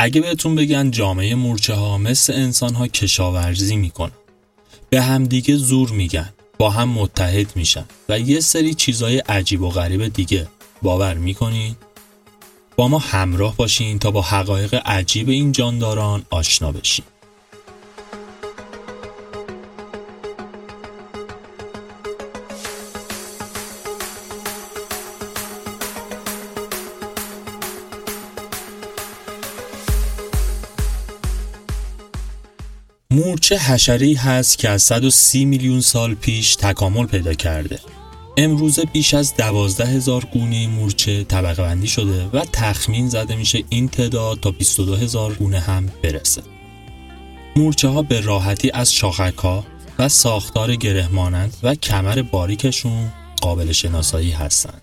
اگه 0.00 0.20
بهتون 0.20 0.54
بگن 0.54 0.90
جامعه 0.90 1.34
مورچه 1.34 1.74
ها 1.74 1.98
مثل 1.98 2.32
انسان 2.32 2.74
ها 2.74 2.88
کشاورزی 2.88 3.76
می‌کنن 3.76 4.12
به 4.90 5.02
همدیگه 5.02 5.56
زور 5.56 5.90
میگن 5.90 6.32
با 6.58 6.70
هم 6.70 6.88
متحد 6.88 7.56
میشن 7.56 7.84
و 8.08 8.18
یه 8.20 8.40
سری 8.40 8.74
چیزای 8.74 9.18
عجیب 9.18 9.62
و 9.62 9.68
غریب 9.68 10.08
دیگه 10.08 10.48
باور 10.82 11.14
می‌کنین؟ 11.14 11.76
با 12.76 12.88
ما 12.88 12.98
همراه 12.98 13.56
باشین 13.56 13.98
تا 13.98 14.10
با 14.10 14.22
حقایق 14.22 14.82
عجیب 14.84 15.28
این 15.28 15.52
جانداران 15.52 16.22
آشنا 16.30 16.72
بشین 16.72 17.04
مورچه 33.38 33.58
حشری 33.58 34.14
هست 34.14 34.58
که 34.58 34.68
از 34.68 34.82
130 34.82 35.44
میلیون 35.44 35.80
سال 35.80 36.14
پیش 36.14 36.56
تکامل 36.56 37.06
پیدا 37.06 37.34
کرده. 37.34 37.78
امروزه 38.36 38.84
بیش 38.84 39.14
از 39.14 39.36
دوازده 39.36 39.84
هزار 39.84 40.24
گونه 40.24 40.66
مورچه 40.66 41.24
طبقه 41.24 41.62
بندی 41.62 41.86
شده 41.86 42.26
و 42.32 42.44
تخمین 42.52 43.08
زده 43.08 43.36
میشه 43.36 43.64
این 43.68 43.88
تعداد 43.88 44.40
تا 44.40 44.50
22 44.50 44.96
هزار 44.96 45.34
گونه 45.34 45.58
هم 45.58 45.88
برسه. 46.02 46.42
مورچه 47.56 47.88
ها 47.88 48.02
به 48.02 48.20
راحتی 48.20 48.70
از 48.70 48.94
شاخک 48.94 49.38
ها 49.38 49.66
و 49.98 50.08
ساختار 50.08 50.76
گره 50.76 51.08
مانند 51.08 51.56
و 51.62 51.74
کمر 51.74 52.22
باریکشون 52.22 53.12
قابل 53.40 53.72
شناسایی 53.72 54.30
هستند. 54.30 54.82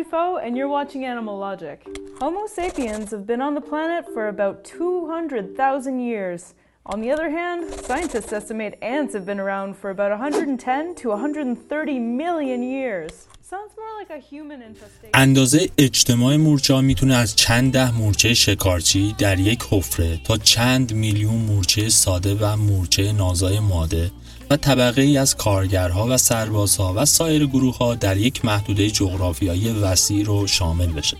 Defoe, 0.00 0.38
and 0.38 0.56
you're 0.56 0.68
watching 0.68 1.04
Animal 1.04 1.36
Logic. 1.38 1.78
Homo 2.18 2.46
sapiens 2.46 3.10
have 3.10 3.26
been 3.26 3.42
on 3.42 3.54
the 3.54 3.60
planet 3.60 4.06
for 4.14 4.28
about 4.28 4.64
200,000 4.64 6.00
years. 6.00 6.54
On 6.86 7.00
the 7.02 7.10
other 7.10 7.28
hand, 7.30 7.70
scientists 7.84 8.32
estimate 8.32 8.78
ants 8.80 9.12
have 9.12 9.26
been 9.26 9.38
around 9.38 9.76
for 9.76 9.90
about 9.90 10.10
110 10.10 10.94
to 10.94 11.10
130 11.10 11.98
million 11.98 12.62
years. 12.62 13.28
Sounds 13.42 13.72
more 13.76 13.92
like 14.00 14.10
a 14.10 14.18
human 14.18 14.62
infestation. 14.62 15.10
اندازه 15.14 15.70
اجتماع 15.78 16.36
مورچه 16.36 16.80
میتونه 16.80 17.14
از 17.14 17.36
چند 17.36 17.72
ده 17.72 17.98
مورچه 17.98 18.34
شکارچی 18.34 19.14
در 19.18 19.38
یک 19.40 19.62
حفره 19.70 20.16
تا 20.24 20.36
چند 20.36 20.92
میلیون 20.94 21.34
مورچه 21.34 21.88
ساده 21.88 22.34
و 22.34 22.56
مورچه 22.56 23.12
نازای 23.12 23.60
ماده 23.60 24.10
و 24.51 24.57
طبقه 24.57 25.01
ای 25.01 25.17
از 25.17 25.35
کارگرها 25.35 26.07
و 26.09 26.17
سربازها 26.17 26.93
و 26.97 27.05
سایر 27.05 27.45
گروه 27.45 27.77
ها 27.77 27.95
در 27.95 28.17
یک 28.17 28.45
محدوده 28.45 28.91
جغرافیایی 28.91 29.69
وسیع 29.69 30.25
رو 30.25 30.47
شامل 30.47 30.87
بشه. 30.87 31.17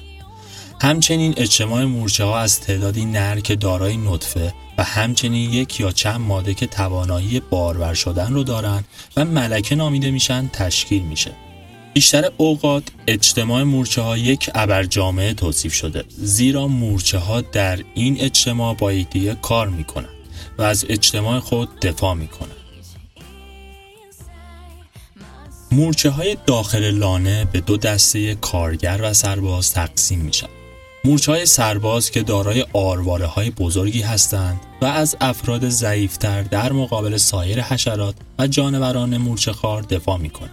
همچنین 0.82 1.34
اجتماع 1.38 1.84
مورچه 1.84 2.24
ها 2.24 2.40
از 2.40 2.60
تعدادی 2.60 3.06
نر 3.06 3.40
که 3.40 3.56
دارای 3.56 3.98
نطفه 3.98 4.54
و 4.78 4.84
همچنین 4.84 5.54
یک 5.54 5.80
یا 5.80 5.92
چند 5.92 6.22
ماده 6.22 6.54
که 6.54 6.68
توانایی 6.68 7.40
بارور 7.40 7.94
شدن 7.94 8.34
رو 8.34 8.44
دارن 8.44 8.84
و 9.18 9.26
ملکه 9.26 9.76
نامیده 9.76 10.12
میشن 10.12 10.50
تشکیل 10.54 11.04
میشه. 11.04 11.32
بیشتر 11.94 12.32
اوقات 12.38 12.84
اجتماع 13.08 13.64
مورچه 13.64 14.02
ها 14.02 14.18
یک 14.18 14.50
ابر 14.56 14.84
جامعه 14.84 15.34
توصیف 15.34 15.74
شده 15.74 16.04
زیرا 16.10 16.68
مورچه 16.68 17.18
ها 17.18 17.42
در 17.42 17.80
این 17.94 18.22
اجتماع 18.22 18.76
با 18.76 18.94
یکدیگه 18.94 19.36
کار 19.36 19.70
می‌کنن 19.70 20.10
و 20.58 20.62
از 20.62 20.86
اجتماع 20.90 21.40
خود 21.40 21.80
دفاع 21.80 22.14
می‌کنن. 22.14 22.61
مورچه 25.74 26.10
های 26.10 26.38
داخل 26.46 26.92
لانه 26.92 27.46
به 27.46 27.62
دو 27.62 27.78
دسته 27.78 28.36
کارگر 28.36 29.00
و 29.04 29.14
سرباز 29.14 29.74
تقسیم 29.74 30.20
میشن. 30.20 30.48
مورچه 31.06 31.32
های 31.32 31.46
سرباز 31.46 32.12
که 32.12 32.22
دارای 32.22 32.66
آرواره 32.74 33.26
های 33.26 33.52
بزرگی 33.52 34.02
هستند 34.02 34.62
و 34.82 34.86
از 34.86 35.16
افراد 35.22 35.70
ضعیفتر 35.70 36.42
در 36.42 36.72
مقابل 36.72 37.18
سایر 37.18 37.62
حشرات 37.62 38.16
و 38.40 38.48
جانوران 38.48 39.18
مورچه 39.18 39.52
خار 39.54 39.82
دفاع 39.82 40.18
می‌کنند. 40.18 40.52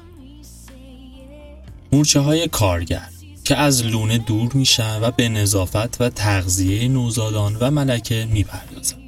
مورچه 1.92 2.20
های 2.20 2.48
کارگر 2.48 3.08
که 3.44 3.56
از 3.56 3.84
لونه 3.84 4.18
دور 4.18 4.52
میشن 4.54 5.00
و 5.02 5.10
به 5.10 5.28
نظافت 5.28 6.00
و 6.00 6.10
تغذیه 6.10 6.88
نوزادان 6.88 7.56
و 7.60 7.70
ملکه 7.70 8.28
می‌پردازند. 8.30 9.02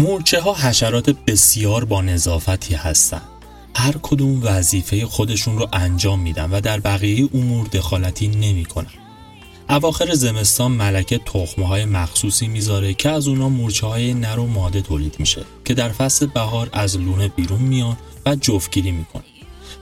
مورچه 0.00 0.40
ها 0.40 0.54
حشرات 0.54 1.10
بسیار 1.10 1.84
با 1.84 2.02
نظافتی 2.02 2.74
هستند. 2.74 3.31
هر 3.82 3.94
کدوم 4.02 4.40
وظیفه 4.42 5.06
خودشون 5.06 5.58
رو 5.58 5.68
انجام 5.72 6.20
میدن 6.20 6.50
و 6.50 6.60
در 6.60 6.80
بقیه 6.80 7.28
امور 7.34 7.66
دخالتی 7.66 8.28
نمی‌کنن. 8.28 8.90
اواخر 9.68 10.14
زمستان 10.14 10.72
ملکه 10.72 11.18
تخمه 11.18 11.66
های 11.66 11.84
مخصوصی 11.84 12.48
می‌ذاره 12.48 12.94
که 12.94 13.10
از 13.10 13.28
اونا 13.28 13.48
مورچه 13.48 13.86
های 13.86 14.14
نر 14.14 14.38
و 14.38 14.46
ماده 14.46 14.82
تولید 14.82 15.16
میشه 15.18 15.44
که 15.64 15.74
در 15.74 15.88
فصل 15.88 16.26
بهار 16.26 16.70
از 16.72 16.98
لونه 16.98 17.28
بیرون 17.28 17.60
میان 17.60 17.96
و 18.26 18.34
جفتگیری 18.34 18.90
می‌کنن 18.90 19.22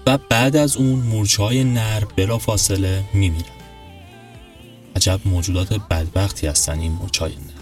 و 0.06 0.18
بعد 0.28 0.56
از 0.56 0.76
اون 0.76 0.98
مورچه 0.98 1.42
های 1.42 1.64
نر 1.64 2.04
بلا 2.16 2.38
فاصله 2.38 3.04
میمیرن. 3.14 3.44
عجب 4.96 5.20
موجودات 5.24 5.74
بدبختی 5.90 6.46
هستن 6.46 6.78
این 6.78 6.92
مورچه 6.92 7.24
های 7.24 7.32
نر. 7.32 7.60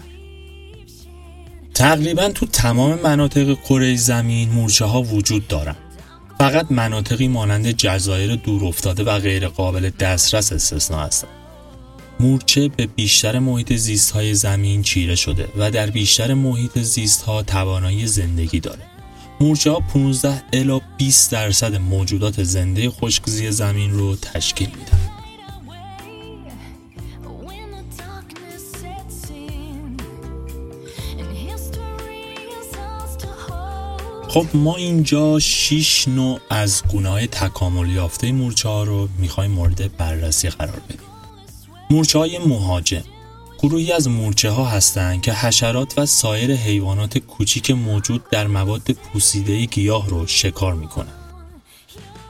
تقریبا 1.73 2.29
تو 2.29 2.45
تمام 2.45 2.99
مناطق 2.99 3.53
کره 3.53 3.95
زمین 3.95 4.49
مورچه 4.49 4.85
ها 4.85 5.01
وجود 5.01 5.47
دارن 5.47 5.75
فقط 6.39 6.71
مناطقی 6.71 7.27
مانند 7.27 7.71
جزایر 7.71 8.35
دور 8.35 8.65
افتاده 8.65 9.03
و 9.03 9.19
غیر 9.19 9.47
قابل 9.47 9.89
دسترس 9.89 10.53
استثنا 10.53 10.99
هستند. 10.99 11.31
مورچه 12.19 12.67
به 12.67 12.85
بیشتر 12.85 13.39
محیط 13.39 13.73
زیست 13.73 14.11
های 14.11 14.33
زمین 14.33 14.81
چیره 14.81 15.15
شده 15.15 15.47
و 15.57 15.71
در 15.71 15.89
بیشتر 15.89 16.33
محیط 16.33 16.79
زیست 16.79 17.21
ها 17.21 17.43
توانایی 17.43 18.07
زندگی 18.07 18.59
داره. 18.59 18.81
مورچه 19.39 19.71
ها 19.71 19.79
15 19.79 20.43
الا 20.53 20.81
20 20.97 21.31
درصد 21.31 21.75
موجودات 21.75 22.43
زنده 22.43 22.89
خشکزی 22.89 23.51
زمین 23.51 23.91
رو 23.91 24.15
تشکیل 24.15 24.69
میدن. 24.69 25.08
خب 34.29 34.45
ما 34.53 34.75
اینجا 34.75 35.39
6 35.39 36.07
نوع 36.07 36.39
از 36.49 36.83
گونه 36.91 37.09
های 37.09 37.27
تکامل 37.27 37.89
یافته 37.89 38.31
مورچه 38.31 38.69
ها 38.69 38.83
رو 38.83 39.09
می‌خوایم 39.17 39.51
مورد 39.51 39.97
بررسی 39.97 40.49
قرار 40.49 40.79
بدیم. 40.89 41.07
مورچه 41.89 42.19
های 42.19 42.37
مهاجم 42.37 43.03
گروهی 43.59 43.91
از 43.91 44.07
مورچه 44.07 44.49
ها 44.49 44.65
هستند 44.65 45.21
که 45.21 45.33
حشرات 45.33 45.97
و 45.97 46.05
سایر 46.05 46.55
حیوانات 46.55 47.17
کوچیک 47.17 47.71
موجود 47.71 48.29
در 48.31 48.47
مواد 48.47 48.91
پوسیده 48.91 49.65
گیاه 49.65 50.09
رو 50.09 50.27
شکار 50.27 50.73
می‌کنن. 50.73 51.13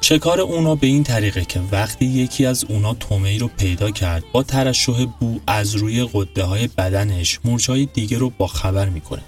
شکار 0.02 0.42
اونا 0.42 0.76
به 0.76 0.88
این 0.88 1.04
طریقه 1.04 1.46
که 1.46 1.62
وقتی 1.72 2.06
یکی 2.06 2.46
از 2.46 2.66
اونا 2.70 2.94
تومهی 2.94 3.40
رو 3.40 3.48
پیدا 3.48 3.92
کرد 3.92 4.24
با 4.32 4.44
ترشح 4.44 5.06
بو 5.20 5.40
از 5.48 5.76
روی 5.76 6.10
قده 6.14 6.44
های 6.44 6.68
بدنش 6.68 7.40
مورچه 7.46 7.74
های 7.74 7.86
دیگه 7.86 8.18
رو 8.18 8.30
با 8.38 8.48
خبر 8.48 8.90
می‌کنه 8.90 9.22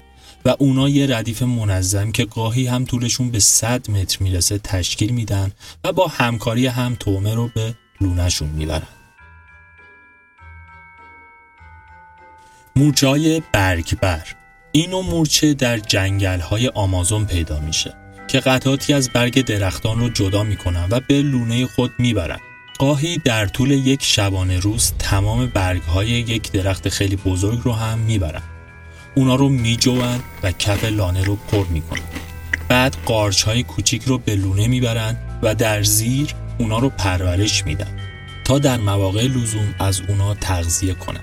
و 0.46 0.56
اونا 0.60 0.90
یه 0.90 1.18
ردیف 1.18 1.42
منظم 1.42 2.12
که 2.12 2.26
گاهی 2.26 2.68
هم 2.68 2.86
طولشون 2.86 3.32
به 3.32 3.40
100 3.40 3.92
متر 3.92 4.18
می‌رسه 4.24 4.58
تشکیل 4.58 5.12
میدن 5.12 5.52
و 5.84 5.92
با 5.92 6.08
همکاری 6.08 6.68
هم 6.68 6.96
تومه 7.00 7.34
رو 7.34 7.48
به 7.56 7.76
لونهشون 8.02 8.50
می‌برن. 8.50 8.88
مورچه 12.76 13.08
های 13.08 13.42
برگبر 13.52 14.28
اینو 14.72 15.02
مورچه 15.02 15.54
در 15.54 15.78
جنگل 15.78 16.40
های 16.40 16.68
آمازون 16.68 17.26
پیدا 17.26 17.60
میشه 17.60 17.94
که 18.28 18.40
قطعاتی 18.40 18.94
از 18.94 19.10
برگ 19.10 19.46
درختان 19.46 20.00
رو 20.00 20.10
جدا 20.10 20.44
می‌کنن 20.44 20.88
و 20.90 21.00
به 21.08 21.22
لونه 21.22 21.66
خود 21.66 21.92
می‌برن. 22.00 22.40
گاهی 22.80 23.18
در 23.18 23.46
طول 23.46 23.72
یک 23.72 24.04
شبانه 24.04 24.60
روز 24.60 24.94
تمام 25.00 25.46
برگ 25.46 25.82
های 25.82 26.08
یک 26.08 26.52
درخت 26.52 26.90
خیلی 26.90 27.16
بزرگ 27.16 27.60
رو 27.64 27.74
هم 27.74 28.00
می‌برن. 28.00 28.42
اونا 29.16 29.36
رو 29.36 29.50
میجوان 29.50 30.20
و 30.44 30.52
کف 30.52 30.84
لانه 30.84 31.24
رو 31.24 31.36
پر 31.36 31.66
می‌کنن. 31.66 32.02
بعد 32.68 32.98
قارچ 33.06 33.44
های 33.44 33.64
کوچیک 33.64 34.04
رو 34.04 34.18
به 34.18 34.36
لونه 34.36 34.68
می‌برن 34.68 35.18
و 35.42 35.56
در 35.56 35.84
زیر 35.84 36.36
اونا 36.58 36.80
رو 36.80 36.90
پرورش 36.90 37.66
میدن 37.66 37.98
تا 38.44 38.60
در 38.60 38.78
مواقع 38.78 39.28
لزوم 39.28 39.76
از 39.80 40.02
اونا 40.10 40.34
تغذیه 40.34 40.94
کنن. 40.94 41.22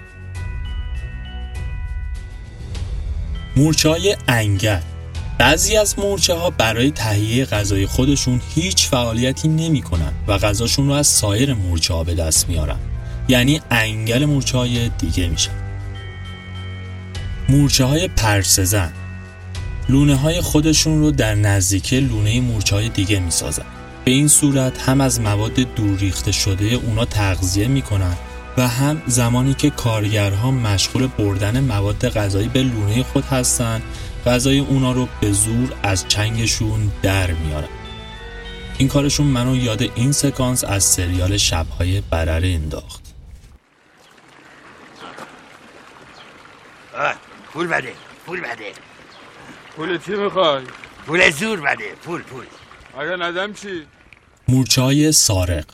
مورچه 3.57 3.89
های 3.89 4.17
انگل. 4.29 4.81
بعضی 5.39 5.77
از 5.77 5.99
مورچه 5.99 6.35
ها 6.35 6.51
برای 6.51 6.91
تهیه 6.91 7.45
غذای 7.45 7.87
خودشون 7.87 8.41
هیچ 8.55 8.87
فعالیتی 8.87 9.49
نمی 9.49 9.83
کنن 9.83 10.13
و 10.27 10.39
غذاشون 10.39 10.87
رو 10.87 10.93
از 10.93 11.07
سایر 11.07 11.55
مورچه 11.55 11.95
ها 11.95 12.05
به 12.05 12.15
دست 12.15 12.49
میارن. 12.49 12.79
یعنی 13.29 13.61
انگل 13.71 14.25
مورچه 14.25 14.59
های 14.59 14.89
دیگه 14.89 15.29
میشن. 15.29 15.58
مورچه 17.49 17.85
های 17.85 18.09
پرسزن 18.09 18.93
لونه 19.89 20.15
های 20.15 20.41
خودشون 20.41 21.01
رو 21.01 21.11
در 21.11 21.35
نزدیکی 21.35 22.01
لونه 22.01 22.41
مورچه 22.41 22.77
های 22.77 22.89
دیگه 22.89 23.21
می 23.21 23.31
سازن. 23.31 23.65
به 24.05 24.11
این 24.11 24.29
صورت 24.29 24.79
هم 24.79 25.01
از 25.01 25.21
مواد 25.21 25.55
دور 25.55 25.99
ریخته 25.99 26.33
شده 26.33 26.65
اونا 26.65 27.05
تغذیه 27.05 27.69
می‌کنن 27.69 28.17
و 28.57 28.69
هم 28.69 29.03
زمانی 29.07 29.55
که 29.55 29.71
کارگرها 29.71 30.51
مشغول 30.51 31.07
بردن 31.07 31.61
مواد 31.61 32.09
غذایی 32.09 32.49
به 32.49 32.63
لونه 32.63 33.03
خود 33.03 33.25
هستند 33.25 33.83
غذای 34.27 34.59
اونا 34.59 34.93
رو 34.93 35.09
به 35.21 35.33
زور 35.33 35.75
از 35.83 36.09
چنگشون 36.09 36.93
در 37.03 37.31
میارن. 37.31 37.69
این 38.79 38.89
کارشون 38.89 39.27
منو 39.27 39.57
یاد 39.57 39.83
این 39.95 40.13
سکانس 40.13 40.65
از 40.65 40.85
سریال 40.85 41.37
شبهای 41.37 42.01
برره 42.11 42.49
انداخت. 42.49 43.08
پول 47.59 47.67
بده 47.67 47.93
پول 48.27 48.41
بده. 48.41 48.73
پول 49.77 49.99
چی 49.99 50.13
می‌خوای؟ 50.13 50.63
پول 51.07 51.31
زور 51.31 51.61
بده 51.61 51.85
پول 52.05 52.23
پول. 52.23 52.45
اگه 52.99 53.17
ندم 53.17 53.53
چی؟ 53.53 53.69
مورچه 54.49 54.83
های 54.83 55.13
سارق. 55.13 55.65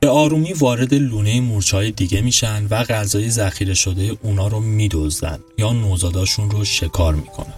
به 0.00 0.08
آرومی 0.08 0.52
وارد 0.52 0.94
لونه 0.94 1.40
مورچه 1.40 1.76
های 1.76 1.90
دیگه 1.90 2.20
میشن 2.20 2.66
و 2.70 2.84
غذای 2.84 3.30
ذخیره 3.30 3.74
شده 3.74 4.18
اونا 4.22 4.48
رو 4.48 4.60
میدزدن 4.60 5.38
یا 5.58 5.72
نوزاداشون 5.72 6.50
رو 6.50 6.64
شکار 6.64 7.14
می‌کنن. 7.14 7.54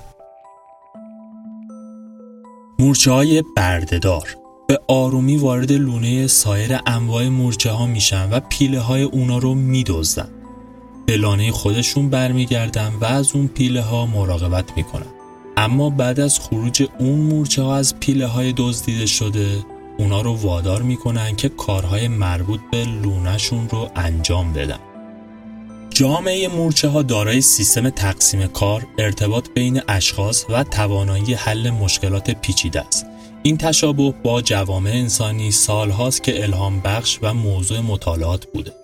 مورچه 2.79 3.11
های 3.11 3.43
بردهدار. 3.57 4.37
به 4.69 4.81
آرومی 4.89 5.37
وارد 5.37 5.73
لونه 5.73 6.27
سایر 6.27 6.79
انواع 6.87 7.29
مورچه 7.29 7.71
ها 7.71 7.87
میشن 7.87 8.31
و 8.31 8.41
پیله 8.41 8.81
های 8.81 9.03
اونا 9.03 9.39
رو 9.39 9.55
میدزدن. 9.55 10.42
به 11.07 11.17
لانه 11.17 11.53
خودشون 11.53 12.11
برمیگردن 12.11 12.93
و 13.01 13.05
از 13.05 13.35
اون 13.35 13.49
پیله 13.49 13.83
ها 13.83 14.07
مراقبت 14.07 14.77
می‌کنن 14.77 15.07
اما 15.57 15.91
بعد 15.91 16.21
از 16.21 16.39
خروج 16.39 16.87
اون 16.99 17.19
مورچه 17.19 17.63
ها 17.63 17.77
از 17.77 18.01
پیله 18.01 18.27
های 18.27 18.55
دزدیده 18.57 19.07
شده 19.07 19.65
اونا 19.99 20.21
رو 20.21 20.37
وادار 20.37 20.83
می‌کنن 20.83 21.37
که 21.37 21.49
کارهای 21.49 22.09
مربوط 22.09 22.61
به 22.73 22.85
لونهشون 22.85 23.69
رو 23.69 23.91
انجام 23.97 24.53
بدن 24.53 24.79
جامعه 25.91 26.49
مورچه 26.49 26.89
ها 26.89 27.03
دارای 27.03 27.41
سیستم 27.41 27.91
تقسیم 27.91 28.47
کار، 28.47 28.87
ارتباط 28.99 29.49
بین 29.55 29.81
اشخاص 29.89 30.45
و 30.49 30.65
توانایی 30.65 31.35
حل 31.35 31.71
مشکلات 31.71 32.31
پیچیده 32.31 32.81
است. 32.81 33.07
این 33.43 33.57
تشابه 33.57 34.15
با 34.23 34.43
جوامع 34.43 34.91
انسانی 34.91 35.51
سالهاست 35.51 36.23
که 36.23 36.43
الهام 36.43 36.81
بخش 36.81 37.19
و 37.23 37.35
موضوع 37.35 37.81
مطالعات 37.81 38.47
بوده. 38.47 38.82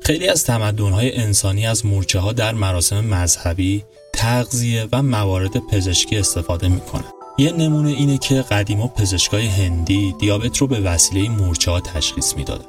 خیلی 0.00 0.28
از 0.28 0.44
تمدن‌های 0.44 1.16
انسانی 1.16 1.66
از 1.66 1.86
مورچه 1.86 2.18
ها 2.18 2.32
در 2.32 2.54
مراسم 2.54 3.00
مذهبی، 3.00 3.84
تغذیه 4.12 4.88
و 4.92 5.02
موارد 5.02 5.58
پزشکی 5.58 6.16
استفاده 6.16 6.68
می‌کنن. 6.68 7.04
یه 7.38 7.52
نمونه 7.52 7.90
اینه 7.90 8.18
که 8.18 8.42
قدیما 8.42 8.88
پزشکای 8.88 9.46
هندی 9.46 10.14
دیابت 10.18 10.56
رو 10.56 10.66
به 10.66 10.80
وسیله 10.80 11.28
مورچه 11.28 11.70
ها 11.70 11.80
تشخیص 11.80 12.36
می‌دادن 12.36 12.64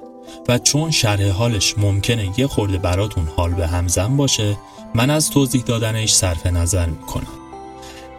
و 0.47 0.57
چون 0.57 0.91
شرح 0.91 1.29
حالش 1.29 1.77
ممکنه 1.77 2.29
یه 2.38 2.47
خورده 2.47 2.77
براتون 2.77 3.27
حال 3.35 3.53
به 3.53 3.67
همزن 3.67 4.17
باشه 4.17 4.57
من 4.95 5.09
از 5.09 5.29
توضیح 5.29 5.63
دادنش 5.63 6.13
صرف 6.13 6.45
نظر 6.45 6.85
می‌کنم 6.85 7.27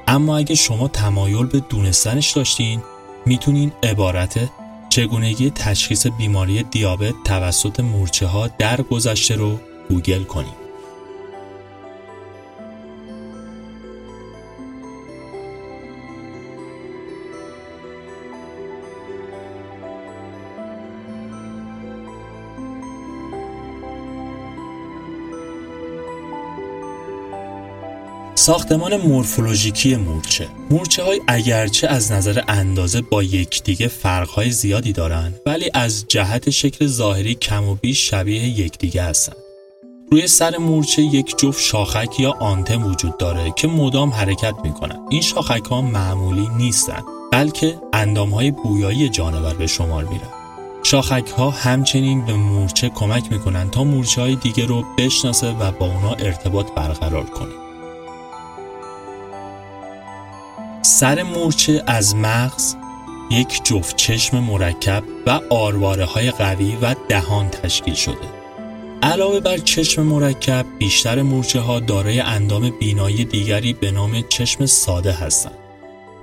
اما 0.09 0.37
اگه 0.39 0.55
شما 0.55 0.89
تمایل 0.89 1.47
به 1.47 1.61
دونستنش 1.61 2.31
داشتین 2.31 2.83
می‌تونین 3.27 3.73
عبارت 3.83 4.39
چگونگی 4.97 5.51
تشخیص 5.51 6.07
بیماری 6.07 6.63
دیابت 6.63 7.15
توسط 7.25 7.81
مورچه 7.81 8.27
ها 8.27 8.49
در 8.49 8.83
گذشته 8.83 9.37
رو 9.37 9.61
گوگل 9.89 10.25
کنید. 10.25 10.66
ساختمان 28.47 28.97
مورفولوژیکی 28.97 29.97
مورچه. 29.97 30.49
مورچه 30.71 31.03
های 31.03 31.21
اگرچه 31.27 31.89
از 31.89 32.13
نظر 32.13 32.43
اندازه 32.49 33.01
با 33.01 33.23
یکدیگه 33.23 33.89
فرقهای 33.89 34.51
زیادی 34.51 34.93
دارند 34.93 35.41
ولی 35.47 35.71
از 35.75 36.05
جهت 36.09 36.51
شکل 36.51 36.87
ظاهری 36.87 37.35
کم 37.35 37.69
و 37.69 37.75
بیش 37.75 38.11
شبیه 38.11 38.43
یکدیگه 38.43 39.03
هستند. 39.03 39.37
روی 40.11 40.27
سر 40.27 40.57
مورچه 40.57 41.03
یک 41.03 41.39
جفت 41.39 41.63
شاخک 41.63 42.21
یا 42.21 42.33
آنتن 42.33 42.83
وجود 42.83 43.19
داره 43.19 43.53
که 43.57 43.69
مدام 43.69 44.11
حرکت 44.11 44.55
می‌کنن 44.65 44.99
این 45.11 45.23
شاخک 45.23 45.65
ها 45.65 45.83
معمولی 45.83 46.49
نیستند 46.57 47.05
بلکه 47.33 47.79
اندام 47.93 48.31
های 48.31 48.51
بویایی 48.51 49.09
جانور 49.09 49.55
به 49.55 49.67
شمار 49.67 50.05
میرن. 50.05 50.31
شاخک 50.83 51.29
ها 51.29 51.51
همچنین 51.51 52.27
به 52.27 52.35
مورچه 52.35 52.89
کمک 52.89 53.33
می‌کنن 53.33 53.71
تا 53.71 53.85
مورچه 53.85 54.21
های 54.21 54.37
دیگه 54.37 54.67
رو 54.67 54.85
بشناسه 54.99 55.51
و 55.51 55.71
با 55.71 55.87
اونا 55.87 56.13
ارتباط 56.13 56.73
برقرار 56.73 57.25
کنه. 57.25 57.66
سر 60.87 61.23
مورچه 61.23 61.83
از 61.87 62.17
مغز 62.17 62.75
یک 63.31 63.65
جفت 63.65 63.97
چشم 63.97 64.39
مرکب 64.39 65.03
و 65.27 65.41
آرواره 65.51 66.05
های 66.05 66.31
قوی 66.31 66.77
و 66.83 66.95
دهان 67.09 67.49
تشکیل 67.49 67.95
شده. 67.95 68.17
علاوه 69.03 69.41
بر 69.41 69.59
چشم 69.59 70.03
مرکب 70.03 70.67
بیشتر 70.79 71.23
مورچه 71.23 71.61
ها 71.61 71.81
دارای 71.81 72.21
اندام 72.21 72.71
بینایی 72.81 73.25
دیگری 73.25 73.73
به 73.73 73.91
نام 73.91 74.25
چشم 74.29 74.67
ساده 74.67 75.13
هستند. 75.13 75.59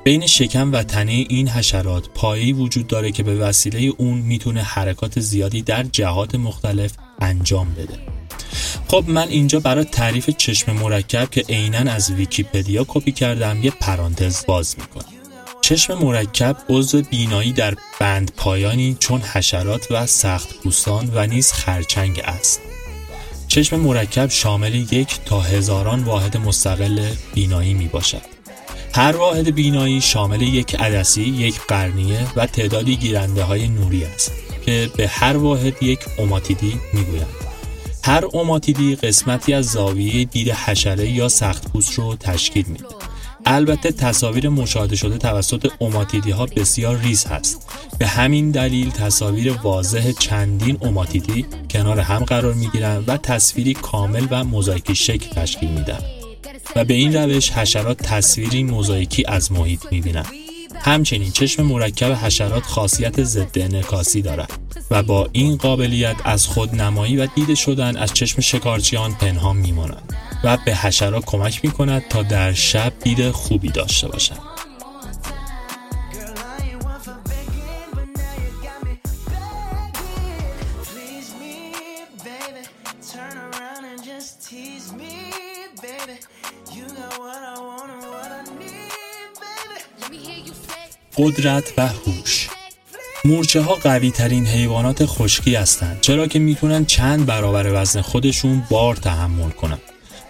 بین 0.03 0.27
شکم 0.27 0.71
و 0.71 0.83
تنه 0.83 1.11
این 1.11 1.49
حشرات 1.49 2.09
پایی 2.09 2.53
وجود 2.53 2.87
داره 2.87 3.11
که 3.11 3.23
به 3.23 3.35
وسیله 3.35 3.93
اون 3.97 4.17
می‌تونه 4.17 4.61
حرکات 4.61 5.19
زیادی 5.19 5.61
در 5.61 5.83
جهات 5.83 6.35
مختلف 6.35 6.93
انجام 7.21 7.73
بده. 7.73 7.99
خب 8.87 9.03
من 9.07 9.27
اینجا 9.27 9.59
برای 9.59 9.83
تعریف 9.83 10.29
چشم 10.29 10.71
مرکب 10.71 11.29
که 11.29 11.41
عینا 11.49 11.91
از 11.91 12.11
ویکیپدیا 12.11 12.85
کپی 12.87 13.11
کردم 13.11 13.63
یه 13.63 13.71
پرانتز 13.71 14.45
باز 14.45 14.75
می‌کنم. 14.79 15.13
چشم 15.61 15.93
مرکب 15.93 16.57
عضو 16.69 17.01
بینایی 17.01 17.51
در 17.51 17.75
بند 17.99 18.31
پایانی 18.37 18.97
چون 18.99 19.21
حشرات 19.21 19.91
و 19.91 20.05
سخت 20.05 20.53
پوستان 20.53 21.11
و 21.13 21.27
نیز 21.27 21.51
خرچنگ 21.51 22.21
است. 22.23 22.61
چشم 23.47 23.79
مرکب 23.79 24.29
شامل 24.29 24.75
یک 24.75 25.19
تا 25.25 25.41
هزاران 25.41 26.03
واحد 26.03 26.37
مستقل 26.37 27.09
بینایی 27.33 27.73
می 27.73 27.87
باشد. 27.87 28.21
هر 28.95 29.15
واحد 29.15 29.55
بینایی 29.55 30.01
شامل 30.01 30.41
یک 30.41 30.75
عدسی، 30.75 31.23
یک 31.23 31.59
قرنیه 31.67 32.27
و 32.35 32.45
تعدادی 32.45 32.95
گیرنده 32.95 33.43
های 33.43 33.67
نوری 33.67 34.03
است 34.03 34.31
که 34.65 34.89
به 34.97 35.07
هر 35.07 35.37
واحد 35.37 35.83
یک 35.83 35.99
اوماتیدی 36.17 36.79
می 36.93 37.05
هر 38.05 38.25
اوماتیدی 38.25 38.95
قسمتی 38.95 39.53
از 39.53 39.65
زاویه 39.65 40.25
دید 40.25 40.49
حشره 40.49 41.09
یا 41.09 41.29
سختپوست 41.29 41.93
رو 41.93 42.15
تشکیل 42.15 42.65
میده. 42.67 42.85
البته 43.45 43.91
تصاویر 43.91 44.49
مشاهده 44.49 44.95
شده 44.95 45.17
توسط 45.17 45.71
اوماتیدی 45.79 46.31
ها 46.31 46.45
بسیار 46.45 46.97
ریز 46.97 47.25
هست. 47.25 47.67
به 47.99 48.07
همین 48.07 48.51
دلیل 48.51 48.89
تصاویر 48.89 49.51
واضح 49.63 50.11
چندین 50.11 50.77
اوماتیدی 50.81 51.45
کنار 51.69 51.99
هم 51.99 52.23
قرار 52.23 52.53
می 52.53 52.67
گیرن 52.67 53.03
و 53.07 53.17
تصویری 53.17 53.73
کامل 53.73 54.27
و 54.31 54.43
موزاییکی 54.43 54.95
شکل 54.95 55.29
تشکیل 55.29 55.69
میدن. 55.69 55.99
و 56.75 56.85
به 56.85 56.93
این 56.93 57.15
روش 57.15 57.51
حشرات 57.51 57.97
تصویری 57.97 58.63
موزاییکی 58.63 59.23
از 59.27 59.51
محیط 59.51 59.81
می 59.91 60.01
بینن. 60.01 60.25
همچنین 60.83 61.31
چشم 61.31 61.63
مرکب 61.63 62.11
حشرات 62.11 62.63
خاصیت 62.63 63.23
ضد 63.23 63.59
انعکاسی 63.59 64.21
دارد 64.21 64.51
و 64.91 65.03
با 65.03 65.29
این 65.31 65.57
قابلیت 65.57 66.15
از 66.23 66.47
خود 66.47 66.75
نمایی 66.75 67.17
و 67.17 67.27
دیده 67.35 67.55
شدن 67.55 67.97
از 67.97 68.13
چشم 68.13 68.41
شکارچیان 68.41 69.13
پنهان 69.13 69.57
میمانند 69.57 70.13
و 70.43 70.57
به 70.65 70.75
حشرات 70.75 71.25
کمک 71.25 71.65
می 71.65 71.71
کند 71.71 72.07
تا 72.09 72.23
در 72.23 72.53
شب 72.53 72.93
دید 73.03 73.31
خوبی 73.31 73.69
داشته 73.69 74.07
باشند. 74.07 74.52
قدرت 91.17 91.73
و 91.77 91.87
هوش 91.87 92.47
مورچه 93.25 93.61
ها 93.61 93.75
قوی 93.75 94.11
ترین 94.11 94.47
حیوانات 94.47 95.05
خشکی 95.05 95.55
هستند 95.55 96.01
چرا 96.01 96.27
که 96.27 96.39
می‌تونن 96.39 96.85
چند 96.85 97.25
برابر 97.25 97.81
وزن 97.81 98.01
خودشون 98.01 98.63
بار 98.69 98.95
تحمل 98.95 99.49
کنند. 99.49 99.81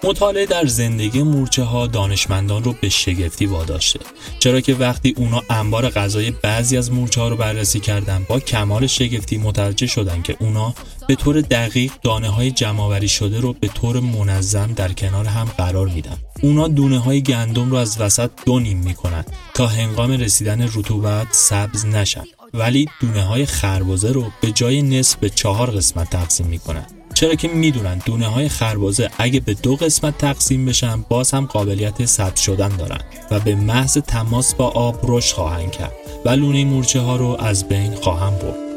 مطالعه 0.03 0.45
در 0.45 0.65
زندگی 0.65 1.23
مورچه 1.23 1.63
ها 1.63 1.87
دانشمندان 1.87 2.63
رو 2.63 2.75
به 2.81 2.89
شگفتی 2.89 3.45
واداشته 3.45 3.99
چرا 4.39 4.61
که 4.61 4.73
وقتی 4.73 5.13
اونا 5.17 5.41
انبار 5.49 5.89
غذای 5.89 6.31
بعضی 6.31 6.77
از 6.77 6.91
مورچه 6.91 7.21
ها 7.21 7.27
رو 7.27 7.37
بررسی 7.37 7.79
کردن 7.79 8.25
با 8.29 8.39
کمال 8.39 8.87
شگفتی 8.87 9.37
متوجه 9.37 9.87
شدن 9.87 10.21
که 10.21 10.37
اونا 10.39 10.73
به 11.07 11.15
طور 11.15 11.41
دقیق 11.41 11.91
دانه 12.01 12.29
های 12.29 12.51
جمعآوری 12.51 13.07
شده 13.07 13.39
رو 13.39 13.53
به 13.53 13.67
طور 13.67 13.99
منظم 13.99 14.73
در 14.75 14.93
کنار 14.93 15.25
هم 15.25 15.45
قرار 15.57 15.87
میدن. 15.87 16.17
اونا 16.41 16.67
دونه 16.67 16.99
های 16.99 17.21
گندم 17.21 17.71
رو 17.71 17.77
از 17.77 18.01
وسط 18.01 18.29
دو 18.45 18.59
نیم 18.59 18.77
می‌کنن 18.77 19.25
تا 19.53 19.67
هنگام 19.67 20.11
رسیدن 20.11 20.61
رطوبت 20.61 21.27
سبز 21.31 21.85
نشن. 21.85 22.23
ولی 22.53 22.89
دونه 23.01 23.23
های 23.23 23.45
خربازه 23.45 24.11
رو 24.11 24.25
به 24.41 24.51
جای 24.51 24.81
نصف 24.81 25.15
به 25.15 25.29
چهار 25.29 25.71
قسمت 25.71 26.09
تقسیم 26.09 26.47
می‌کنن. 26.47 26.85
چرا 27.13 27.35
که 27.35 27.47
می‌دونن 27.47 28.01
دونه 28.05 28.27
های 28.27 28.49
خربازه 28.49 29.09
اگه 29.17 29.39
به 29.39 29.53
دو 29.53 29.75
قسمت 29.75 30.17
تقسیم 30.17 30.65
بشن 30.65 31.05
باز 31.09 31.31
هم 31.31 31.45
قابلیت 31.45 32.05
ثبت 32.05 32.35
شدن 32.35 32.69
دارن 32.69 32.99
و 33.31 33.39
به 33.39 33.55
محض 33.55 33.97
تماس 33.97 34.55
با 34.55 34.67
آب 34.67 34.99
رشد 35.03 35.35
خواهند 35.35 35.71
کرد 35.71 35.93
و 36.25 36.29
لونه 36.29 36.65
مورچه 36.65 36.99
ها 36.99 37.15
رو 37.15 37.37
از 37.39 37.67
بین 37.67 37.95
خواهم 37.95 38.31
برد. 38.31 38.72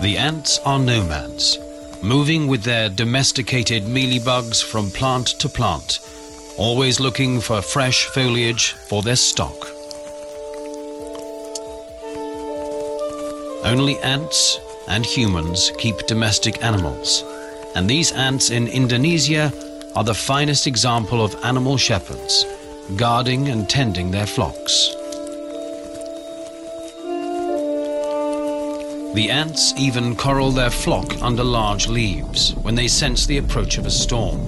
The 0.00 0.16
ants 0.16 0.58
are 0.64 0.78
nomads, 0.78 1.58
moving 2.00 2.46
with 2.46 2.62
their 2.62 2.88
domesticated 2.88 3.82
mealybugs 3.82 4.64
from 4.64 4.90
plant 4.90 5.26
to 5.40 5.48
plant, 5.50 6.00
always 6.56 7.00
looking 7.00 7.38
for 7.38 7.60
fresh 7.60 8.06
foliage 8.06 8.72
for 8.88 9.02
their 9.02 9.16
stock. 9.16 9.68
Only 13.62 13.98
ants 13.98 14.58
and 14.88 15.04
humans 15.04 15.70
keep 15.76 16.06
domestic 16.06 16.64
animals, 16.64 17.22
and 17.74 17.86
these 17.86 18.10
ants 18.12 18.48
in 18.48 18.68
Indonesia 18.68 19.52
are 19.94 20.04
the 20.04 20.14
finest 20.14 20.66
example 20.66 21.22
of 21.22 21.36
animal 21.44 21.76
shepherds, 21.76 22.46
guarding 22.96 23.48
and 23.48 23.68
tending 23.68 24.10
their 24.10 24.26
flocks. 24.26 24.96
The 29.14 29.28
ants 29.28 29.74
even 29.76 30.14
corral 30.14 30.52
their 30.52 30.70
flock 30.70 31.20
under 31.20 31.42
large 31.42 31.88
leaves 31.88 32.54
when 32.62 32.76
they 32.76 32.86
sense 32.86 33.26
the 33.26 33.38
approach 33.38 33.76
of 33.76 33.84
a 33.86 33.90
storm. 33.90 34.38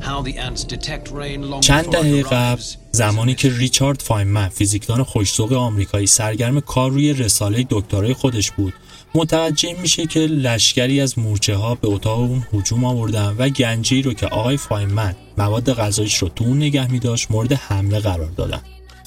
How 0.00 0.22
the 0.22 0.38
ants 0.38 0.64
detect 0.64 1.12
rain 1.12 1.50
long 1.50 1.60
چند 1.60 1.84
before 1.84 2.02
دهه 2.02 2.22
قبل 2.22 2.62
زمانی 2.92 3.34
که 3.34 3.50
ریچارد 3.50 4.00
فاینمن 4.02 4.48
فیزیکدان 4.48 5.02
خوش‌ذوق 5.02 5.52
آمریکایی 5.52 6.06
سرگرم 6.06 6.60
کار 6.60 6.90
روی 6.90 7.12
رساله 7.12 7.66
دکترای 7.70 8.14
خودش 8.14 8.50
بود 8.50 8.74
متوجه 9.14 9.76
میشه 9.82 10.06
که 10.06 10.20
لشکری 10.20 11.00
از 11.00 11.18
مورچه 11.18 11.56
ها 11.56 11.74
به 11.74 11.88
اتاق 11.88 12.20
اون 12.20 12.46
هجوم 12.52 12.84
آوردن 12.84 13.34
و 13.38 13.48
گنجی 13.48 14.02
رو 14.02 14.14
که 14.14 14.26
آقای 14.26 14.56
فاینمن 14.56 15.14
مواد 15.38 15.72
غذایش 15.72 16.16
رو 16.16 16.28
تو 16.28 16.44
اون 16.44 16.56
نگه 16.56 16.90
می 16.90 16.98
داشت 16.98 17.30
مورد 17.30 17.52
حمله 17.52 17.98
قرار 17.98 18.30
دادن 18.36 18.60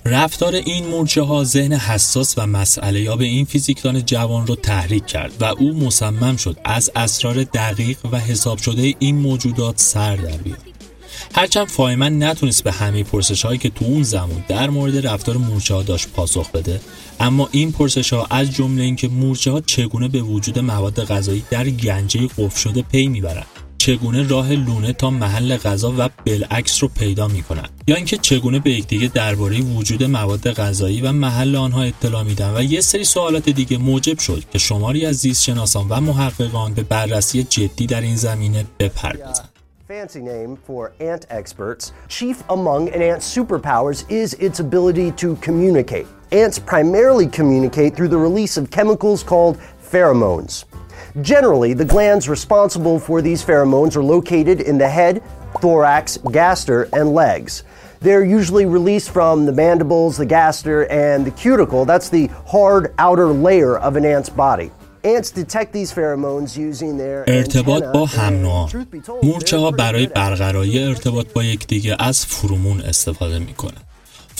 رفتار 0.05 0.55
این 0.55 0.87
مورچه 0.87 1.21
ها 1.21 1.43
ذهن 1.43 1.73
حساس 1.73 2.37
و 2.37 2.47
مسئله 2.47 3.01
یا 3.01 3.15
به 3.15 3.25
این 3.25 3.45
فیزیکدان 3.45 4.05
جوان 4.05 4.47
رو 4.47 4.55
تحریک 4.55 5.05
کرد 5.05 5.33
و 5.39 5.45
او 5.45 5.73
مصمم 5.73 6.37
شد 6.37 6.57
از 6.63 6.91
اسرار 6.95 7.43
دقیق 7.43 7.97
و 8.11 8.19
حساب 8.19 8.57
شده 8.57 8.95
این 8.99 9.15
موجودات 9.15 9.79
سر 9.79 10.15
در 10.15 10.37
بیاد. 10.37 10.59
هرچند 11.35 11.67
فایمن 11.67 12.23
نتونست 12.23 12.63
به 12.63 12.71
همه 12.71 13.03
پرسش 13.03 13.45
هایی 13.45 13.57
که 13.57 13.69
تو 13.69 13.85
اون 13.85 14.03
زمان 14.03 14.45
در 14.47 14.69
مورد 14.69 15.07
رفتار 15.07 15.37
مورچه 15.37 15.73
ها 15.73 15.83
داشت 15.83 16.07
پاسخ 16.09 16.51
بده 16.51 16.81
اما 17.19 17.49
این 17.51 17.71
پرسش 17.71 18.13
ها 18.13 18.27
از 18.29 18.51
جمله 18.51 18.83
اینکه 18.83 19.07
مورچه 19.07 19.51
ها 19.51 19.61
چگونه 19.61 20.07
به 20.07 20.21
وجود 20.21 20.59
مواد 20.59 21.05
غذایی 21.05 21.43
در 21.49 21.69
گنجه 21.69 22.27
قفل 22.37 22.59
شده 22.59 22.81
پی 22.81 23.07
می‌برند. 23.07 23.66
چگونه 23.87 24.27
راه 24.27 24.51
لونه 24.51 24.93
تا 24.93 25.09
محل 25.09 25.57
غذا 25.57 25.93
و 25.97 26.09
بالعکس 26.25 26.83
رو 26.83 26.89
پیدا 26.99 27.27
می‌کنند 27.27 27.69
یا 27.87 27.95
اینکه 27.95 28.17
چگونه 28.17 28.59
به 28.59 28.71
یکدیگه 28.71 29.07
درباره 29.07 29.61
وجود 29.61 30.03
مواد 30.03 30.51
غذایی 30.51 31.01
و 31.01 31.11
محل 31.11 31.55
آنها 31.55 31.81
اطلاع 31.81 32.23
میدن 32.23 32.53
و 32.55 32.63
یه 32.63 32.81
سری 32.81 33.03
سوالات 33.03 33.49
دیگه 33.49 33.77
موجب 33.77 34.19
شد 34.19 34.43
که 34.51 34.59
شماری 34.59 35.05
از 35.05 35.15
زیست 35.15 35.43
شناسان 35.43 35.87
و 35.89 36.01
محققان 36.01 36.73
به 36.73 36.83
بررسی 36.83 37.43
جدی 37.43 37.87
در 37.87 38.01
این 38.01 38.15
زمینه 38.15 38.65
بپردازند 38.79 39.49
fancy 39.87 40.19
name 40.19 40.57
for 40.67 40.91
ant 40.99 41.25
experts. 41.29 41.93
Chief 42.09 42.43
among 42.49 42.89
an 42.89 43.01
ant's 43.01 43.25
superpowers 43.37 43.99
is 44.11 44.33
its 44.33 44.59
ability 44.59 45.11
to 45.13 45.37
communicate. 45.37 46.07
Ants 46.33 46.59
primarily 46.59 47.25
communicate 47.25 47.95
through 47.95 48.09
the 48.09 48.17
release 48.17 48.57
of 48.57 48.69
chemicals 48.69 49.23
called 49.23 49.55
pheromones. 49.92 50.64
Generally, 51.20 51.74
the 51.74 51.84
glands 51.84 52.28
responsible 52.28 52.98
for 52.98 53.20
these 53.20 53.44
pheromones 53.44 53.96
are 53.96 54.02
located 54.02 54.60
in 54.60 54.78
the 54.78 54.88
head, 54.88 55.22
thorax, 55.60 56.18
gaster, 56.30 56.88
and 56.92 57.12
legs. 57.12 57.64
They're 58.00 58.24
usually 58.24 58.66
released 58.66 59.10
from 59.10 59.46
the 59.46 59.52
mandibles, 59.52 60.16
the 60.16 60.26
gaster, 60.26 60.90
and 60.90 61.24
the 61.24 61.30
cuticle. 61.30 61.84
That's 61.84 62.08
the 62.08 62.26
hard 62.46 62.94
outer 62.98 63.28
layer 63.28 63.78
of 63.78 63.96
an 63.96 64.04
ant's 64.04 64.28
body. 64.28 64.70
Ants 65.04 65.30
detect 65.30 65.72
these 65.72 65.92
pheromones 65.92 66.56
using 66.56 66.96
their 66.96 67.24
ارتباط 67.28 67.82
antennae, 67.82 67.92
با 67.92 68.06
and 68.06 68.10
هم 68.18 68.34
نوعان 68.34 68.68
truth 68.68 68.90
be 68.90 69.00
told, 69.06 69.24
مورچه 69.24 69.56
they're 69.56 69.60
ها 69.60 69.70
pretty 69.70 69.76
برای 69.76 70.04
good 70.06 70.08
at 70.08 70.10
it. 70.10 70.14
برقراری 70.14 70.84
ارتباط 70.84 71.26
با 71.32 71.44
یکدیگه 71.44 71.96
از 71.98 72.26
فرومون 72.26 72.80
استفاده 72.80 73.38
میکنه 73.38 73.78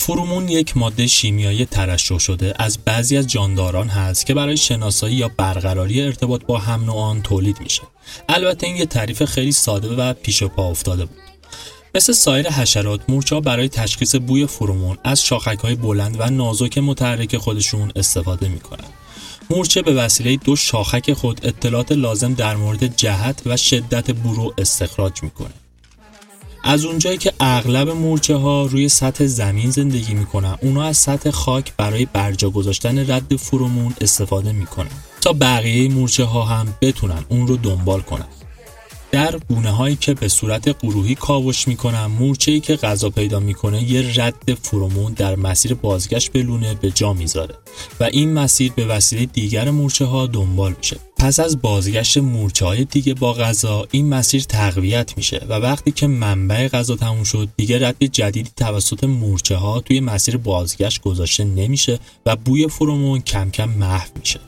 فرومون 0.00 0.48
یک 0.48 0.76
ماده 0.76 1.06
شیمیایی 1.06 1.64
ترشح 1.64 2.18
شده 2.18 2.54
از 2.58 2.78
بعضی 2.84 3.16
از 3.16 3.26
جانداران 3.26 3.88
هست 3.88 4.26
که 4.26 4.34
برای 4.34 4.56
شناسایی 4.56 5.16
یا 5.16 5.30
برقراری 5.36 6.02
ارتباط 6.02 6.44
با 6.44 6.58
هم 6.58 6.84
نوعان 6.84 7.22
تولید 7.22 7.60
میشه. 7.60 7.82
البته 8.28 8.66
این 8.66 8.76
یه 8.76 8.86
تعریف 8.86 9.24
خیلی 9.24 9.52
ساده 9.52 9.88
و 9.88 10.12
پیش 10.12 10.42
پا 10.42 10.70
افتاده 10.70 11.04
بود. 11.04 11.18
مثل 11.94 12.12
سایر 12.12 12.50
حشرات 12.50 13.00
مورچه 13.08 13.40
برای 13.40 13.68
تشخیص 13.68 14.16
بوی 14.16 14.46
فرومون 14.46 14.98
از 15.04 15.22
شاخک 15.22 15.58
های 15.58 15.74
بلند 15.74 16.16
و 16.20 16.30
نازک 16.30 16.78
متحرک 16.78 17.36
خودشون 17.36 17.92
استفاده 17.96 18.48
می‌کنن. 18.48 18.88
مورچه 19.50 19.82
به 19.82 19.92
وسیله 19.92 20.36
دو 20.36 20.56
شاخک 20.56 21.12
خود 21.12 21.46
اطلاعات 21.46 21.92
لازم 21.92 22.34
در 22.34 22.56
مورد 22.56 22.96
جهت 22.96 23.42
و 23.46 23.56
شدت 23.56 24.10
بو 24.10 24.34
رو 24.34 24.54
استخراج 24.58 25.22
می‌کنه. 25.22 25.54
از 26.64 26.84
اونجایی 26.84 27.18
که 27.18 27.32
اغلب 27.40 27.90
مورچه 27.90 28.36
ها 28.36 28.66
روی 28.66 28.88
سطح 28.88 29.26
زمین 29.26 29.70
زندگی 29.70 30.14
می‌کنن 30.14 30.56
اونا 30.62 30.82
از 30.82 30.96
سطح 30.96 31.30
خاک 31.30 31.72
برای 31.76 32.06
برجا 32.12 32.50
گذاشتن 32.50 33.10
رد 33.10 33.36
فرومون 33.36 33.94
استفاده 34.00 34.52
می‌کنن 34.52 34.90
تا 35.20 35.32
بقیه 35.32 35.88
مورچه 35.88 36.24
ها 36.24 36.44
هم 36.44 36.74
بتونن 36.80 37.24
اون 37.28 37.46
رو 37.46 37.56
دنبال 37.56 38.00
کنن. 38.00 38.26
در 39.12 39.38
گونه 39.38 39.70
هایی 39.70 39.96
که 39.96 40.14
به 40.14 40.28
صورت 40.28 40.78
گروهی 40.82 41.14
کاوش 41.14 41.68
می‌کنن 41.68 42.06
مورچه 42.06 42.52
ای 42.52 42.60
که 42.60 42.76
غذا 42.76 43.10
پیدا 43.10 43.40
می‌کنه 43.40 43.82
یه 43.82 44.12
رد 44.16 44.58
فرومون 44.62 45.12
در 45.12 45.36
مسیر 45.36 45.74
بازگشت 45.74 46.32
به 46.32 46.42
لونه 46.42 46.74
به 46.74 46.90
جا 46.90 47.12
می‌ذاره 47.12 47.54
و 48.00 48.04
این 48.04 48.32
مسیر 48.32 48.72
به 48.72 48.86
وسیله 48.86 49.26
دیگر 49.26 49.70
مورچه 49.70 50.04
ها 50.04 50.26
دنبال 50.26 50.74
میشه. 50.78 50.96
پس 51.18 51.40
از 51.40 51.62
بازگشت 51.62 52.18
مورچه 52.18 52.66
های 52.66 52.84
دیگه 52.84 53.14
با 53.14 53.34
غذا 53.34 53.86
این 53.90 54.08
مسیر 54.08 54.42
تقویت 54.42 55.16
میشه 55.16 55.46
و 55.48 55.52
وقتی 55.52 55.90
که 55.90 56.06
منبع 56.06 56.68
غذا 56.68 56.96
تموم 56.96 57.24
شد 57.24 57.48
دیگه 57.56 57.88
رد 57.88 58.04
جدیدی 58.04 58.50
توسط 58.56 59.04
مورچه 59.04 59.56
ها 59.56 59.80
توی 59.80 60.00
مسیر 60.00 60.36
بازگشت 60.36 61.02
گذاشته 61.02 61.44
نمیشه 61.44 61.98
و 62.26 62.36
بوی 62.36 62.68
فرومون 62.68 63.20
کم 63.20 63.50
کم 63.50 63.68
محو 63.68 64.08
میشه. 64.20 64.40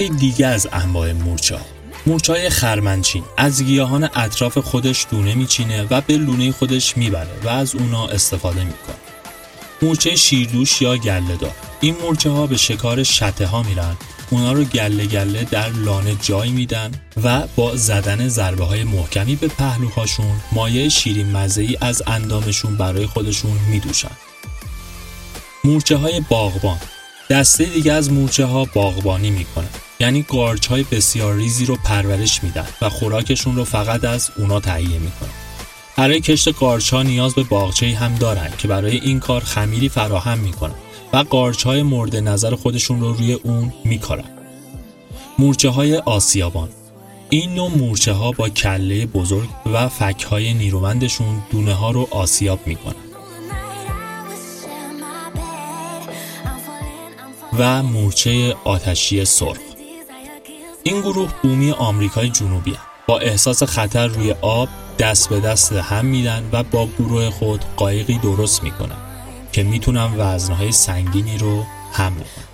برخی 0.00 0.14
دیگه 0.14 0.46
از 0.46 0.68
انواع 0.72 1.12
مورچه 1.12 1.56
ها 1.56 1.64
مورچه 2.06 2.32
های 2.32 2.50
خرمنچین. 2.50 3.24
از 3.36 3.64
گیاهان 3.64 4.10
اطراف 4.14 4.58
خودش 4.58 5.06
دونه 5.10 5.34
میچینه 5.34 5.86
و 5.90 6.00
به 6.00 6.16
لونه 6.16 6.52
خودش 6.52 6.96
می‌بره 6.96 7.40
و 7.44 7.48
از 7.48 7.74
اونا 7.74 8.06
استفاده 8.06 8.64
می‌کنه. 8.64 8.96
مورچه 9.82 10.16
شیردوش 10.16 10.82
یا 10.82 10.96
گله 10.96 11.36
دار 11.36 11.54
این 11.80 11.96
مورچه 12.02 12.30
ها 12.30 12.46
به 12.46 12.56
شکار 12.56 13.02
شته 13.02 13.46
ها 13.46 13.62
میرن. 13.62 13.96
اونا 14.30 14.52
رو 14.52 14.64
گله 14.64 15.06
گله 15.06 15.44
در 15.44 15.68
لانه 15.68 16.16
جای 16.22 16.50
میدن 16.50 16.90
و 17.22 17.46
با 17.56 17.76
زدن 17.76 18.28
ضربه 18.28 18.64
های 18.64 18.84
محکمی 18.84 19.36
به 19.36 19.48
پهلوهاشون 19.48 20.40
مایه 20.52 20.88
شیرین 20.88 21.30
مزه 21.30 21.62
ای 21.62 21.76
از 21.80 22.02
اندامشون 22.06 22.76
برای 22.76 23.06
خودشون 23.06 23.58
میدوشن. 23.70 24.16
مورچه 25.64 25.96
های 25.96 26.20
باغبان. 26.28 26.78
دسته 27.30 27.64
دیگه 27.64 27.92
از 27.92 28.12
مورچه 28.12 28.44
ها 28.44 28.64
باغبانی 28.64 29.30
می‌کنن. 29.30 29.89
یعنی 30.00 30.22
قارچ 30.22 30.66
های 30.66 30.82
بسیار 30.82 31.36
ریزی 31.36 31.64
رو 31.64 31.76
پرورش 31.84 32.42
میدن 32.42 32.66
و 32.80 32.88
خوراکشون 32.88 33.56
رو 33.56 33.64
فقط 33.64 34.04
از 34.04 34.30
اونا 34.38 34.60
تهیه 34.60 34.98
می‌کنن. 34.98 35.30
برای 35.96 36.20
کشت 36.20 36.48
قارچ 36.48 36.90
ها 36.92 37.02
نیاز 37.02 37.34
به 37.34 37.42
باغچه 37.42 37.96
هم 37.96 38.14
دارن 38.14 38.52
که 38.58 38.68
برای 38.68 38.96
این 38.96 39.20
کار 39.20 39.40
خمیری 39.40 39.88
فراهم 39.88 40.38
می‌کنن 40.38 40.74
و 41.12 41.16
قارچ 41.16 41.62
های 41.62 41.82
مورد 41.82 42.16
نظر 42.16 42.54
خودشون 42.54 43.00
رو 43.00 43.12
روی 43.12 43.32
اون 43.32 43.72
میکارن. 43.84 44.24
مورچه 45.38 45.68
های 45.68 45.96
آسیابان. 45.96 46.68
این 47.30 47.54
نوع 47.54 47.70
مورچه 47.70 48.12
ها 48.12 48.32
با 48.32 48.48
کله 48.48 49.06
بزرگ 49.06 49.48
و 49.72 49.88
فک 49.88 50.22
های 50.22 50.54
نیرومندشون 50.54 51.42
دونه 51.50 51.74
ها 51.74 51.90
رو 51.90 52.08
آسیاب 52.10 52.66
می‌کنن. 52.66 52.94
و 57.58 57.82
مورچه 57.82 58.56
آتشی 58.64 59.24
سرخ. 59.24 59.69
این 60.90 61.00
گروه 61.00 61.30
بومی 61.42 61.70
آمریکای 61.70 62.30
جنوبی 62.30 62.70
هست. 62.70 62.80
با 63.06 63.18
احساس 63.18 63.62
خطر 63.62 64.06
روی 64.06 64.34
آب 64.40 64.68
دست 64.98 65.28
به 65.28 65.40
دست 65.40 65.72
هم 65.72 66.04
میدن 66.04 66.48
و 66.52 66.62
با 66.62 66.88
گروه 66.98 67.30
خود 67.30 67.64
قایقی 67.76 68.18
درست 68.18 68.62
می‌کنن 68.62 68.96
که 69.52 69.62
می‌تونن 69.62 70.14
وزنهای 70.18 70.72
سنگینی 70.72 71.38
رو 71.38 71.64
حمل 71.92 72.16
کنن 72.16 72.49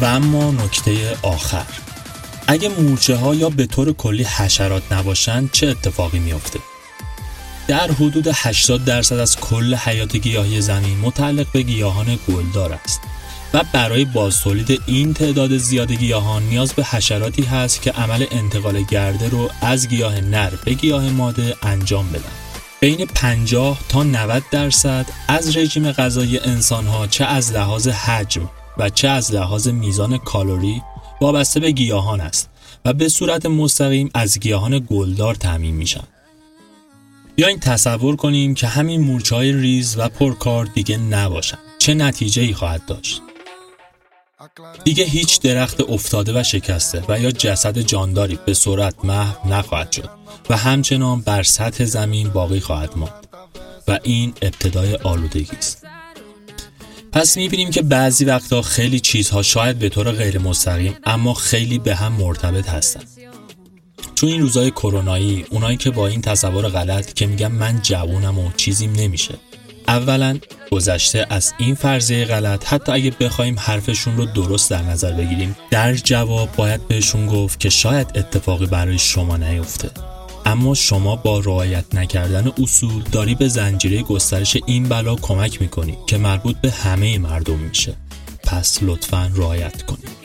و 0.00 0.04
اما 0.04 0.50
نکته 0.50 1.16
آخر 1.22 1.66
اگه 2.46 2.68
مورچه 2.68 3.16
ها 3.16 3.34
یا 3.34 3.48
به 3.50 3.66
طور 3.66 3.92
کلی 3.92 4.24
حشرات 4.24 4.92
نباشند 4.92 5.50
چه 5.52 5.66
اتفاقی 5.66 6.18
میافته؟ 6.18 6.58
در 7.68 7.92
حدود 7.92 8.28
80 8.34 8.84
درصد 8.84 9.16
از 9.16 9.36
کل 9.36 9.74
حیات 9.74 10.16
گیاهی 10.16 10.60
زمین 10.60 10.98
متعلق 10.98 11.46
به 11.52 11.62
گیاهان 11.62 12.18
گلدار 12.28 12.72
است 12.72 13.00
و 13.54 13.64
برای 13.72 14.04
بازتولید 14.04 14.82
این 14.86 15.14
تعداد 15.14 15.56
زیاد 15.56 15.92
گیاهان 15.92 16.42
نیاز 16.42 16.72
به 16.72 16.84
حشراتی 16.84 17.42
هست 17.42 17.82
که 17.82 17.90
عمل 17.90 18.26
انتقال 18.30 18.82
گرده 18.82 19.28
رو 19.28 19.50
از 19.60 19.88
گیاه 19.88 20.20
نر 20.20 20.50
به 20.64 20.74
گیاه 20.74 21.10
ماده 21.10 21.56
انجام 21.62 22.08
بدن. 22.08 22.32
بین 22.80 23.06
50 23.06 23.80
تا 23.88 24.02
90 24.02 24.42
درصد 24.50 25.06
از 25.28 25.56
رژیم 25.56 25.92
غذایی 25.92 26.38
انسان 26.38 26.86
ها 26.86 27.06
چه 27.06 27.24
از 27.24 27.52
لحاظ 27.52 27.88
حجم 27.88 28.50
و 28.80 28.88
چه 28.88 29.08
از 29.08 29.34
لحاظ 29.34 29.68
میزان 29.68 30.18
کالری 30.18 30.82
وابسته 31.20 31.60
به 31.60 31.70
گیاهان 31.70 32.20
است 32.20 32.50
و 32.84 32.92
به 32.92 33.08
صورت 33.08 33.46
مستقیم 33.46 34.10
از 34.14 34.40
گیاهان 34.40 34.86
گلدار 34.90 35.34
تعمین 35.34 35.74
میشن. 35.74 36.04
بیاین 37.36 37.60
تصور 37.60 38.16
کنیم 38.16 38.54
که 38.54 38.66
همین 38.66 39.00
مورچه 39.00 39.36
های 39.36 39.52
ریز 39.52 39.98
و 39.98 40.08
پرکار 40.08 40.64
دیگه 40.64 40.96
نباشن. 40.96 41.58
چه 41.78 41.94
نتیجه 41.94 42.42
ای 42.42 42.54
خواهد 42.54 42.86
داشت؟ 42.86 43.22
دیگه 44.84 45.04
هیچ 45.04 45.40
درخت 45.40 45.80
افتاده 45.80 46.40
و 46.40 46.42
شکسته 46.42 47.04
و 47.08 47.20
یا 47.20 47.30
جسد 47.30 47.78
جانداری 47.78 48.38
به 48.46 48.54
سرعت 48.54 49.04
محو 49.04 49.48
نخواهد 49.48 49.92
شد 49.92 50.10
و 50.50 50.56
همچنان 50.56 51.20
بر 51.20 51.42
سطح 51.42 51.84
زمین 51.84 52.28
باقی 52.28 52.60
خواهد 52.60 52.96
ماند 52.96 53.26
و 53.88 53.98
این 54.02 54.32
ابتدای 54.42 54.94
آلودگی 54.94 55.56
است. 55.56 55.89
پس 57.12 57.36
می‌بینیم 57.36 57.70
که 57.70 57.82
بعضی 57.82 58.24
وقتا 58.24 58.62
خیلی 58.62 59.00
چیزها 59.00 59.42
شاید 59.42 59.78
به 59.78 59.88
طور 59.88 60.12
غیر 60.12 60.38
مستقیم 60.38 60.94
اما 61.04 61.34
خیلی 61.34 61.78
به 61.78 61.94
هم 61.94 62.12
مرتبط 62.12 62.68
هستن. 62.68 63.00
تو 64.16 64.26
این 64.26 64.40
روزای 64.40 64.70
کرونایی 64.70 65.44
اونایی 65.50 65.76
که 65.76 65.90
با 65.90 66.06
این 66.06 66.20
تصور 66.20 66.68
غلط 66.68 67.12
که 67.12 67.26
میگن 67.26 67.52
من 67.52 67.80
جوونم 67.82 68.38
و 68.38 68.50
چیزیم 68.56 68.92
نمیشه. 68.92 69.34
اولا 69.88 70.38
گذشته 70.70 71.26
از 71.30 71.52
این 71.58 71.74
فرضیه 71.74 72.24
غلط 72.24 72.64
حتی 72.66 72.92
اگه 72.92 73.10
بخوایم 73.10 73.58
حرفشون 73.58 74.16
رو 74.16 74.24
درست 74.24 74.70
در 74.70 74.82
نظر 74.82 75.12
بگیریم 75.12 75.56
در 75.70 75.94
جواب 75.94 76.56
باید 76.56 76.88
بهشون 76.88 77.26
گفت 77.26 77.60
که 77.60 77.70
شاید 77.70 78.06
اتفاقی 78.14 78.66
برای 78.66 78.98
شما 78.98 79.36
نیفته. 79.36 79.90
اما 80.44 80.74
شما 80.74 81.16
با 81.16 81.40
رعایت 81.40 81.94
نکردن 81.94 82.52
اصول 82.62 83.02
داری 83.12 83.34
به 83.34 83.48
زنجیره 83.48 84.02
گسترش 84.02 84.56
این 84.66 84.88
بلا 84.88 85.14
کمک 85.14 85.62
می‌کنی 85.62 85.98
که 86.06 86.18
مربوط 86.18 86.56
به 86.56 86.70
همه 86.70 87.18
مردم 87.18 87.58
میشه. 87.58 87.96
پس 88.44 88.78
لطفا 88.82 89.30
رعایت 89.34 89.82
کنید. 89.82 90.19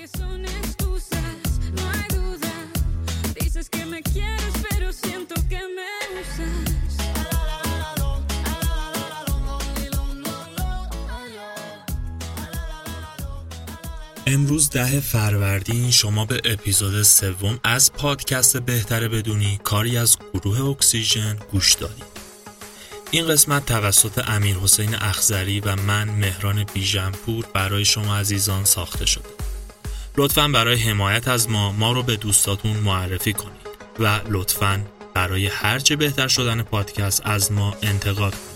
امروز 14.36 14.70
ده 14.70 15.00
فروردین 15.00 15.92
شما 15.92 16.26
به 16.26 16.42
اپیزود 16.46 17.02
سوم 17.02 17.60
از 17.64 17.94
پادکست 17.94 18.58
بهتره 18.58 19.08
بدونی 19.08 19.60
کاری 19.64 19.98
از 19.98 20.18
گروه 20.34 20.62
اکسیژن 20.62 21.38
گوش 21.52 21.74
دادید. 21.74 22.06
این 23.12 23.28
قسمت 23.28 23.66
توسط 23.66 24.30
امیر 24.30 24.56
حسین 24.56 24.96
اخزری 24.96 25.60
و 25.60 25.76
من 25.76 26.10
مهران 26.10 26.66
بیژنپور 26.74 27.46
برای 27.54 27.86
شما 27.86 28.18
عزیزان 28.18 28.66
ساخته 28.66 29.06
شده. 29.06 29.30
لطفا 30.18 30.48
برای 30.48 30.76
حمایت 30.76 31.28
از 31.28 31.50
ما 31.50 31.72
ما 31.72 31.92
رو 31.92 32.04
به 32.04 32.16
دوستاتون 32.16 32.78
معرفی 32.78 33.34
کنید 33.34 33.68
و 34.00 34.20
لطفا 34.30 34.86
برای 35.14 35.48
هرچه 35.48 35.96
بهتر 35.96 36.28
شدن 36.28 36.62
پادکست 36.62 37.22
از 37.26 37.52
ما 37.52 37.76
انتقاد 37.82 38.32
کنید. 38.32 38.55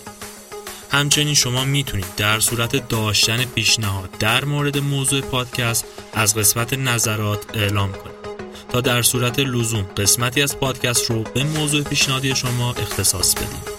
همچنین 0.91 1.33
شما 1.33 1.65
می‌تونید 1.65 2.15
در 2.17 2.39
صورت 2.39 2.89
داشتن 2.89 3.45
پیشنهاد 3.45 4.09
در 4.19 4.45
مورد 4.45 4.77
موضوع 4.77 5.21
پادکست 5.21 5.85
از 6.13 6.35
قسمت 6.35 6.73
نظرات 6.73 7.45
اعلام 7.53 7.91
کنید. 7.91 8.19
تا 8.69 8.81
در 8.81 9.01
صورت 9.01 9.39
لزوم 9.39 9.81
قسمتی 9.97 10.41
از 10.41 10.57
پادکست 10.59 11.11
رو 11.11 11.23
به 11.23 11.43
موضوع 11.43 11.83
پیشنهادی 11.83 12.35
شما 12.35 12.73
اختصاص 12.73 13.35
بدیم 13.35 13.78